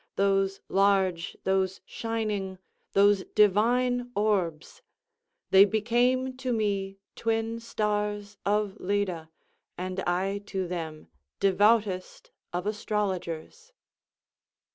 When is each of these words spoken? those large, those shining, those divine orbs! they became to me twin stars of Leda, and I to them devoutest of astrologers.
those 0.15 0.61
large, 0.67 1.37
those 1.43 1.79
shining, 1.85 2.57
those 2.93 3.23
divine 3.35 4.11
orbs! 4.15 4.81
they 5.51 5.63
became 5.63 6.35
to 6.35 6.51
me 6.51 6.97
twin 7.15 7.59
stars 7.59 8.35
of 8.43 8.75
Leda, 8.79 9.29
and 9.77 9.99
I 10.07 10.39
to 10.47 10.67
them 10.67 11.09
devoutest 11.39 12.31
of 12.51 12.65
astrologers. 12.65 13.73